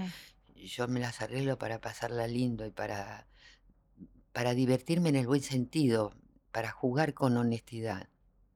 [0.56, 3.28] yo me las arreglo para pasarla lindo y para,
[4.34, 6.13] para divertirme en el buen sentido,
[6.52, 8.08] para jugar con honestidad.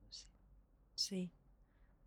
[0.09, 0.25] Sí.
[0.95, 1.31] Sí.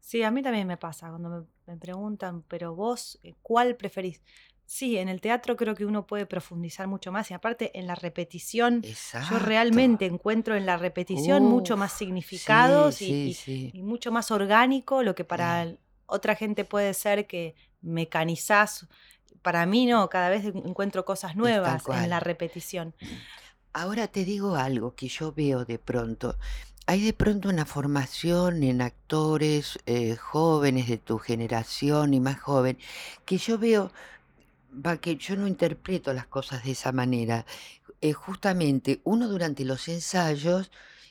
[0.00, 4.22] Sí, a mí también me pasa cuando me, me preguntan, pero vos, eh, ¿cuál preferís?
[4.66, 7.94] Sí, en el teatro creo que uno puede profundizar mucho más y aparte en la
[7.94, 13.70] repetición, yo realmente encuentro en la repetición mucho más significados sí, y, sí, y- sí.
[13.74, 15.68] y mucho más orgánico, lo que para
[16.06, 18.86] otra gente puede ser que mecanizás.
[19.42, 22.94] Para mí no, cada vez en- encuentro cosas nuevas en la repetición.
[23.72, 26.36] Ahora te digo algo que yo veo de pronto.
[26.86, 32.78] Hay de pronto una formación en actores eh, jóvenes de tu generación y más joven,
[33.24, 33.90] que yo veo,
[34.74, 37.46] va, que yo no interpreto las cosas de esa manera.
[38.00, 40.70] Eh, justamente uno durante los ensayos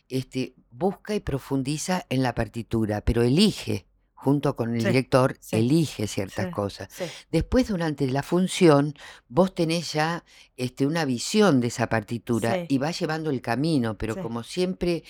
[0.10, 5.58] este, busca y profundiza en la partitura, pero elige, junto con el Sí, director, sí,
[5.58, 6.90] elige ciertas sí, cosas.
[7.32, 8.94] Después, durante la función,
[9.28, 10.24] vos tenés ya
[10.56, 15.04] este, una visión de esa partitura y vas llevando el camino, pero como siempre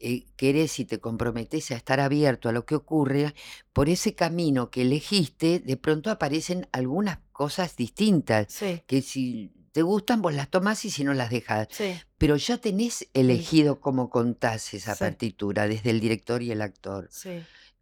[0.00, 3.34] eh, querés y te comprometés a estar abierto a lo que ocurre,
[3.72, 9.82] por ese camino que elegiste, de pronto aparecen algunas cosas distintas, sí, que si te
[9.82, 11.68] gustan, vos las tomás y si no las dejás.
[11.70, 16.50] sí, Pero ya tenés el- elegido cómo contás esa sí, partitura, desde el director y
[16.50, 17.10] el actor.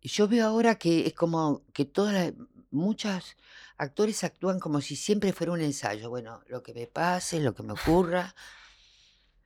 [0.03, 2.33] Yo veo ahora que es como que todas
[2.71, 3.37] muchos
[3.79, 6.11] actores actúan como si siempre fuera un ensayo.
[6.11, 8.35] Bueno, lo que me pase, lo que me ocurra.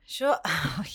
[0.07, 0.89] Yo, ay,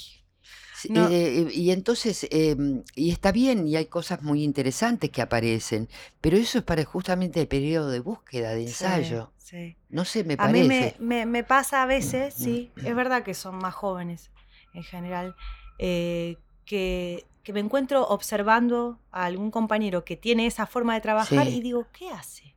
[0.88, 5.88] No, eh, y entonces, em, y está bien, y hay cosas muy interesantes que aparecen,
[6.20, 9.32] pero eso es para justamente el periodo de búsqueda, de ensayo.
[9.38, 9.76] sí.
[9.88, 10.96] No sé, me A mí me, parece.
[10.98, 14.30] me, me pasa a veces, sí, es verdad que son más jóvenes
[14.74, 15.36] en general,
[15.78, 21.48] eh, que, que me encuentro observando a algún compañero que tiene esa forma de trabajar
[21.48, 22.54] y digo, ¿qué hace?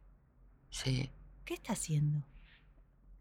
[0.69, 1.09] sí.
[1.45, 2.23] ¿Qué está haciendo?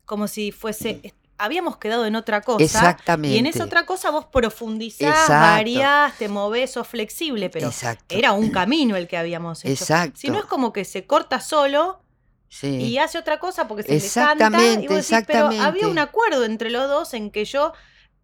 [0.04, 3.62] Como si fuese, habíamos quedado en otra cosa y en esa Exactamente.
[3.62, 5.32] otra cosa vos profundizás, Exacto.
[5.32, 8.14] variás, te movés, sos flexible, pero Exacto.
[8.14, 9.84] era un camino el que habíamos hecho.
[9.84, 10.48] Si no es Exacto.
[10.48, 12.00] como que se corta solo
[12.48, 12.98] y Sí.
[12.98, 16.00] hace otra cosa porque se le canta y Exactamente, vos decís, pero había un exactamente.
[16.00, 17.72] acuerdo entre los dos en que yo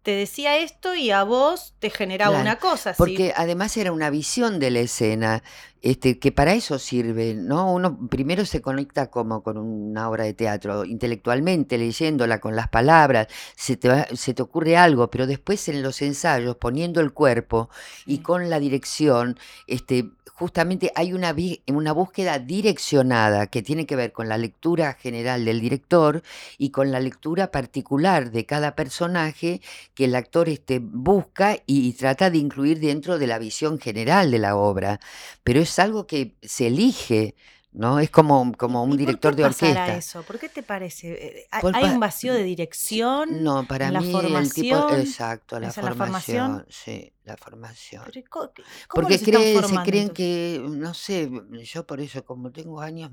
[0.01, 2.41] te decía esto y a vos te generaba Claro.
[2.43, 2.93] una cosa.
[2.93, 5.43] Si, Porque además era una visión de la escena,
[5.83, 7.71] este, que para eso sirve, ¿no?
[7.73, 13.27] Uno primero se conecta como con una obra de teatro, intelectualmente, leyéndola con las palabras,
[13.55, 17.69] se te, va- se te ocurre algo, pero después en los ensayos, poniendo el cuerpo
[18.05, 21.35] y con la dirección, este, justamente hay una,
[21.67, 26.23] una búsqueda direccionada que tiene que ver con la lectura general del director
[26.57, 29.61] y con la lectura particular de cada personaje
[29.93, 34.31] que el actor este, busca y, y trata de incluir dentro de la visión general
[34.31, 34.99] de la obra.
[35.43, 37.35] Pero es algo que se elige,
[37.71, 37.99] ¿no?
[37.99, 39.97] Es como, ¿Y, como un director de orquesta.
[39.97, 40.23] eso?
[40.23, 41.11] ¿Por qué te parece?
[41.13, 44.99] Eh, ¿Hay pa- un vacío de dirección no, para la mí el tipo, formación?
[44.99, 46.51] exacto, la ¿Es en la formación?
[46.51, 48.03] formación, sí, la formación.
[48.05, 48.51] Pero ¿y co-
[48.87, 51.29] ¿Cómo Porque cree- se creen que, no sé,
[51.63, 53.11] yo por eso, como tengo años,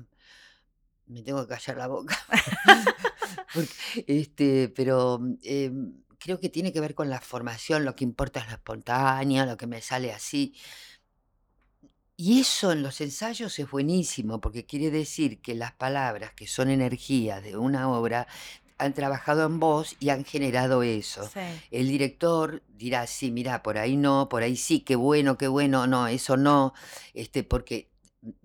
[1.07, 2.17] me tengo que callar la boca.
[3.53, 3.73] Porque,
[4.07, 8.47] este, pero em, creo que tiene que ver con la formación, lo que importa es
[8.47, 10.55] lo espontáneo, lo que me sale así.
[12.23, 16.69] Y eso en los ensayos es buenísimo, porque quiere decir que las palabras, que son
[16.69, 18.27] energía de una obra,
[18.77, 21.27] han trabajado en vos y han generado eso.
[21.27, 21.39] Sí,
[21.71, 25.87] El director dirá, sí, mira, por ahí no, por ahí sí, qué bueno, qué bueno,
[25.87, 26.75] no, eso no,
[27.15, 27.89] este, porque,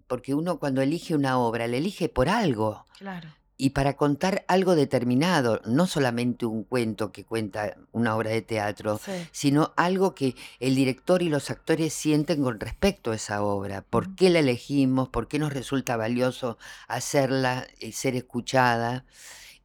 [0.07, 3.29] porque uno cuando elige una obra, la elige por algo claro.
[3.59, 9.01] Y para contar algo determinado, no solamente un cuento que cuenta una obra de teatro,
[9.03, 9.12] Sí.
[9.33, 13.83] sino algo que el director y los actores sienten con respecto a esa obra.
[13.83, 15.09] ¿Por qué la elegimos?
[15.09, 19.05] ¿Por qué nos resulta valioso hacerla, eh, ser escuchada?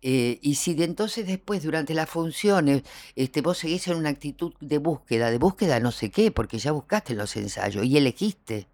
[0.04, 2.84] Eh, y si de entonces después, durante las funciones,
[3.16, 6.72] este, vos seguís en una actitud de búsqueda, de búsqueda no sé qué, porque ya
[6.72, 8.68] buscaste en los ensayos y elegiste.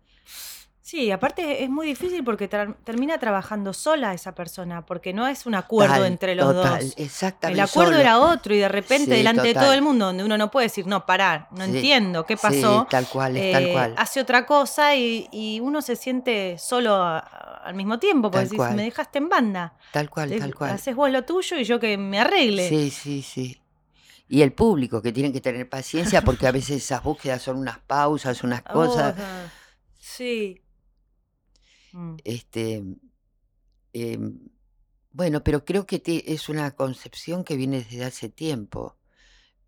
[0.88, 5.46] Sí, aparte es muy difícil porque tra- termina trabajando sola esa persona, porque no es
[5.46, 6.94] un acuerdo Tal, entre los total, dos.
[6.96, 8.02] El exactamente, acuerdo solo.
[8.02, 10.68] era otro y de repente Sí, delante de todo el mundo, donde uno no puede
[10.68, 13.96] decir, no, parar, no Sí, entiendo qué sí, pasó, tal cual, es tal eh, cual,
[13.98, 18.46] hace otra cosa y, y uno se siente solo a- a- al mismo tiempo, porque
[18.46, 20.72] decís, me dejaste en banda, tal cual, tal cual.
[20.72, 22.68] haces vos lo tuyo y yo que me arregle.
[22.70, 23.62] Sí, sí, sí.
[24.30, 27.80] Y el público que tiene que tener paciencia porque a veces esas búsquedas son unas
[27.80, 29.16] pausas, unas cosas,
[30.00, 30.62] sí.
[31.98, 32.84] Mm, este,
[33.94, 34.40] em,
[35.12, 38.98] bueno, pero creo que te- es una concepción que viene desde hace tiempo.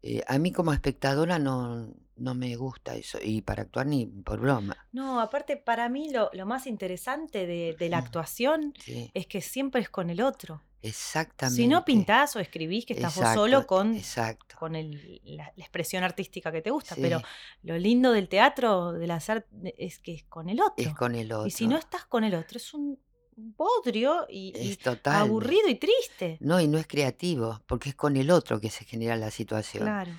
[0.03, 4.39] Eh, a mí como espectadora no, no me gusta eso, y para actuar ni por
[4.39, 4.77] broma.
[4.91, 9.41] No, aparte para mí lo, lo más interesante de, de la actuación Sí, es que
[9.41, 10.61] siempre es con el otro.
[10.81, 11.81] Si no exactamente.
[11.85, 14.55] pintás o escribís que estás vos solo con, exacto.
[14.57, 17.21] con el- la, la expresión artística que te gusta, pero
[17.63, 19.45] lo lindo del teatro, del hacer,
[19.77, 20.95] es que es con el es otro.
[20.97, 21.85] con el Y si no otro.
[21.85, 22.97] estás con el otro, es un
[23.35, 25.21] bodrio y, y Es total.
[25.21, 26.37] aburrido y triste.
[26.39, 29.83] No, y no es creativo, porque es con el otro que se genera la situación.
[29.83, 30.11] Claro.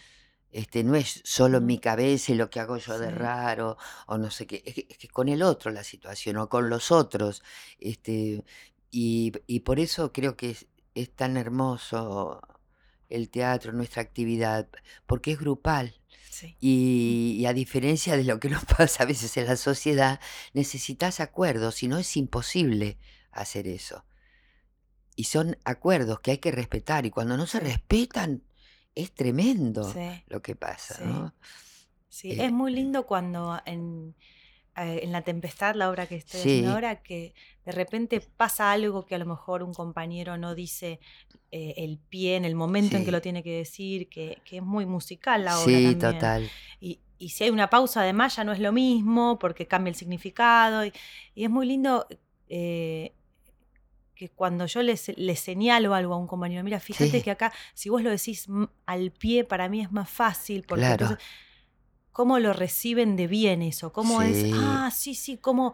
[0.52, 3.76] Este, no es solo mi cabeza y lo que hago yo de raro,
[4.08, 6.68] o no sé qué, es que, es que con el otro la situación, o con
[6.68, 7.42] los otros.
[7.78, 8.42] Este,
[8.90, 12.40] y, y por eso creo que es, es tan hermoso
[13.09, 14.68] el teatro, nuestra actividad,
[15.07, 15.94] porque es grupal.
[16.31, 16.57] Sí.
[16.61, 20.20] Y, y a diferencia de lo que nos pasa a veces en la sociedad,
[20.55, 22.98] necesitas acuerdos, si no es imposible
[23.33, 24.05] hacer eso.
[25.16, 28.42] Y son acuerdos que hay que respetar, y cuando no se respetan,
[28.94, 30.22] es tremendo Sí.
[30.29, 31.05] lo que pasa, Sí.
[31.05, 31.35] ¿no?
[32.09, 34.24] Sí, Eh, es muy lindo cuando en, eh,
[34.86, 39.14] en La Tempestad, la obra que estoy haciendo ahora, que de repente pasa algo que
[39.14, 41.00] a lo mejor un compañero no dice
[41.50, 44.62] eh, el pie en el momento en que lo tiene que decir, que, que es
[44.62, 46.14] muy musical la obra sí, también.
[46.14, 46.52] total.
[46.80, 49.96] Y, y si hay una pausa además ya no es lo mismo porque cambia el
[49.96, 50.84] significado.
[50.86, 50.92] Y,
[51.34, 52.06] y es muy lindo
[52.48, 53.12] eh,
[54.14, 57.30] que cuando yo le, se- le señalo algo a un compañero, mira, fíjate Sí, que
[57.30, 58.46] acá, si vos lo decís
[58.86, 61.22] al pie, para mí es más fácil porque entonces claro,
[62.20, 65.72] cómo lo reciben de bien eso, cómo es, ah, sí, sí, cómo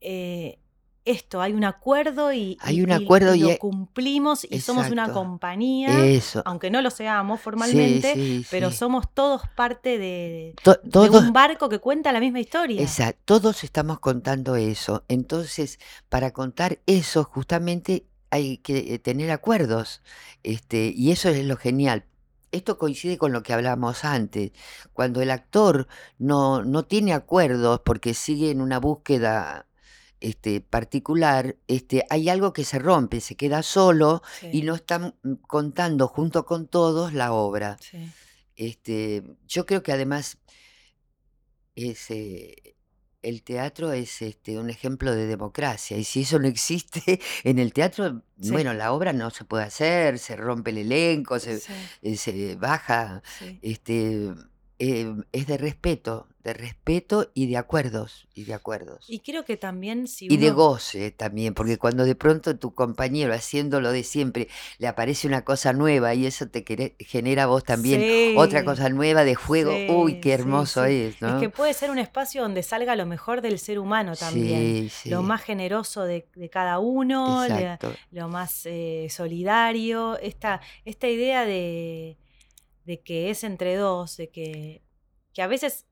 [0.00, 0.60] eh,
[1.04, 4.88] esto, hay un acuerdo y, Hay un y- acuerdo y lo y- cumplimos y somos
[4.88, 6.42] una compañía, Eso.
[6.44, 11.68] aunque no lo seamos formalmente, sí, pero somos todos parte de, To- de un barco
[11.68, 12.80] que cuenta la misma historia.
[12.80, 15.02] Exacto, todos estamos contando eso.
[15.08, 20.02] Entonces, para contar eso, justamente hay que eh, tener acuerdos.
[20.44, 22.04] Este, y eso es lo genial.
[22.50, 24.52] Esto coincide con lo que hablábamos antes.
[24.92, 25.86] Cuando el actor
[26.18, 29.66] no, no tiene acuerdos porque sigue en una búsqueda
[30.20, 34.98] este, particular, este, hay algo que se rompe, se queda solo Sí, y no está
[34.98, 35.12] mm,
[35.46, 37.76] contando junto con todos la obra.
[37.80, 38.10] sí.
[38.56, 40.38] Este, yo creo que además
[41.76, 42.74] es, eh,
[43.22, 47.72] el teatro es este, un ejemplo de democracia y si eso no existe en el
[47.72, 48.50] teatro, Sí.
[48.52, 52.54] bueno, la obra no se puede hacer, se rompe el elenco, se, Sí, eh, se
[52.54, 53.20] baja.
[53.40, 53.58] sí.
[53.62, 54.32] Este,
[54.78, 59.04] eh, es de respeto, de respeto y de acuerdos, y de acuerdos.
[59.08, 63.32] Y creo que también si Y de goce también, porque cuando de pronto tu compañero
[63.34, 64.48] haciéndolo de siempre
[64.78, 66.64] le aparece una cosa nueva y eso te
[67.00, 70.92] genera a vos también otra cosa nueva de juego, uy, qué hermoso sí.
[71.04, 71.40] es, Es ¿no?
[71.40, 74.88] que puede ser un espacio donde salga lo mejor del ser humano también.
[74.90, 77.78] Sí, Lo más generoso de, de cada uno, le-
[78.12, 82.16] lo más eh, solidario, esta, esta idea de,
[82.84, 84.82] de que es entre dos, de que,
[85.32, 85.86] que a veces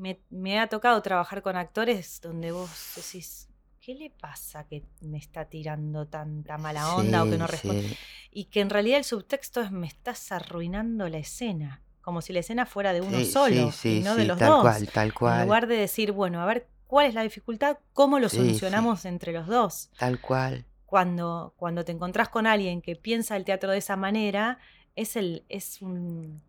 [0.00, 3.48] me, me ha tocado trabajar con actores donde vos decís,
[3.80, 7.88] ¿qué le pasa que me está tirando tanta mala onda o que no responde?
[7.88, 7.96] sí,
[8.30, 12.40] Y que en realidad el subtexto es me estás arruinando la escena, como si la
[12.40, 14.62] escena fuera de uno sí, solo y no de los tal dos.
[14.62, 18.18] cual, tal En cual, lugar de decir, bueno, a ver cuál es la dificultad, cómo
[18.18, 19.90] lo solucionamos entre los dos.
[19.98, 20.64] tal cual.
[20.86, 24.58] Cuando, cuando te encontrás con alguien que piensa el teatro de esa manera,
[24.96, 26.42] es el, es un,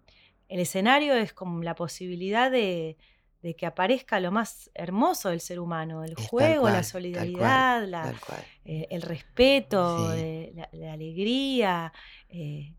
[0.49, 2.97] el escenario es como la posibilidad de,
[3.41, 6.73] de que aparezca lo más hermoso del ser humano, el Es juego, la cual, tal
[6.73, 8.43] cual, solidaridad, la, tal cual.
[8.65, 11.91] eh, el respeto, Sí, la, la alegría,
[12.29, 12.75] eh,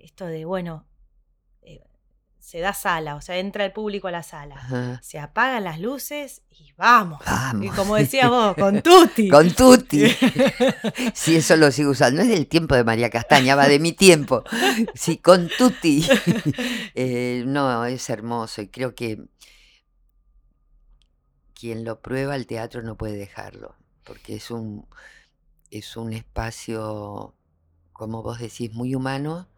[0.00, 0.84] esto de, bueno,
[1.62, 1.82] eh,
[2.40, 5.00] se da sala, o sea, entra el público a la sala, ajá.
[5.02, 7.20] se apagan las luces y vamos.
[7.60, 9.28] Y como decías vos, con Tutti.
[9.28, 10.04] Con Tutti.
[11.14, 12.16] Sí, eso lo sigo usando.
[12.18, 14.42] No es del tiempo de María Castaña, va de mi tiempo.
[14.94, 16.04] Sí, con Tutti.
[17.46, 19.18] No, es hermoso y creo que
[21.58, 24.86] quien lo prueba el teatro no puede dejarlo, porque es un,
[25.70, 27.34] es un espacio,
[27.92, 29.48] como vos decís, muy humano,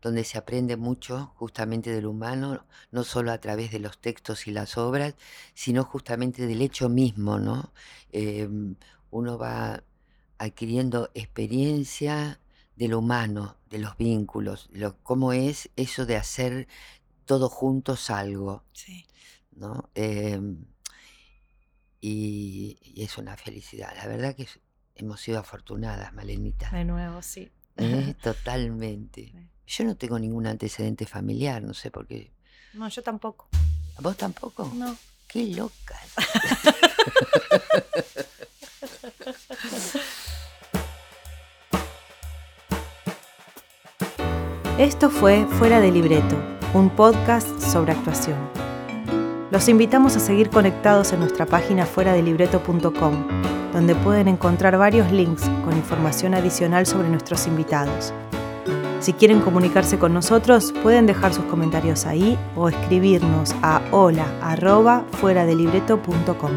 [0.00, 4.52] donde se aprende mucho justamente del humano, no solo a través de los textos y
[4.52, 5.16] las obras,
[5.54, 7.72] sino justamente del hecho mismo, ¿no?
[8.12, 8.76] Em,
[9.10, 9.82] uno va
[10.38, 12.40] adquiriendo experiencia
[12.76, 16.68] de lo humano, de los vínculos, lo, cómo es eso de hacer
[17.24, 19.06] todos juntos algo, Sí.
[19.52, 19.90] ¿no?
[19.94, 20.64] Em,
[22.00, 23.92] y, y es una felicidad.
[23.96, 24.60] La verdad que es-
[24.94, 26.70] hemos sido afortunadas, Malenita.
[26.70, 27.50] De nuevo, sí.
[27.76, 28.14] ¿eh?
[28.22, 29.32] Totalmente.
[29.32, 29.48] Sí.
[29.66, 32.32] Yo no tengo ningún antecedente familiar, no sé por qué.
[32.74, 33.48] No, yo tampoco.
[34.00, 34.70] ¿Vos tampoco?
[34.74, 34.96] No.
[35.26, 35.94] Qué loca.
[44.78, 46.36] Esto fue Fuera de Libreto,
[46.74, 48.38] un podcast sobre actuación.
[49.50, 53.14] Los invitamos a seguir conectados en nuestra página fuera de libreto.com,
[53.72, 58.12] donde pueden encontrar varios links con información adicional sobre nuestros invitados.
[59.00, 65.04] Si quieren comunicarse con nosotros, pueden dejar sus comentarios ahí o escribirnos a hola arroba
[65.12, 66.50] fuera de libreto.com.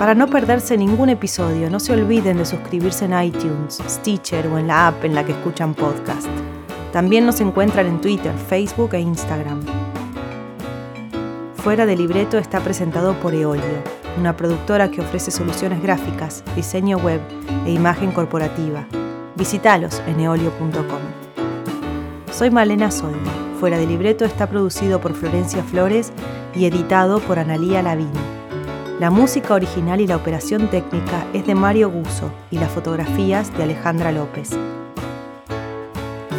[0.00, 4.66] Para no perderse ningún episodio, no se olviden de suscribirse en iTunes, Stitcher o en
[4.66, 6.26] la app en la que escuchan podcast.
[6.92, 9.83] También nos encuentran en Twitter, Facebook e Instagram.
[11.64, 13.64] Fuera de Libreto está presentado por Eolio,
[14.18, 17.22] una productora que ofrece soluciones gráficas, diseño web
[17.64, 18.86] e imagen corporativa.
[19.34, 21.00] Visítalos en eolio.com.
[22.30, 23.30] Soy Malena Soldi.
[23.58, 26.12] Fuera de Libreto está producido por Florencia Flores
[26.54, 28.10] y editado por Analía Lavini.
[29.00, 33.62] La música original y la operación técnica es de Mario Guso y las fotografías de
[33.62, 34.50] Alejandra López.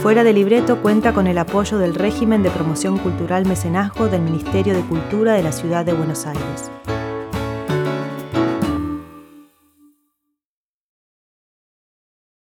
[0.06, 4.76] Fuera de Libreto cuenta con el apoyo del régimen de promoción cultural mecenazgo del Ministerio
[4.76, 6.70] de Cultura de la Ciudad de Buenos Aires.